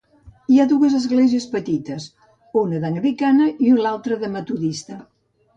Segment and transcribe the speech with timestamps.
[0.53, 2.07] Hi ha dues esglésies petites,
[2.63, 5.03] una d'anglicana i l'altra de metodista.